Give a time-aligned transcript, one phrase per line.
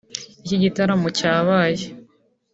[0.43, 1.85] Iki gitaramo cyabaye